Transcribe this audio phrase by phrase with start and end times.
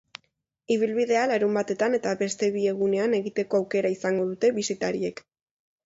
[0.75, 5.27] Ibilbidea larunbatetan eta beste bi egunean egiteko aukera izango dute bisitariek.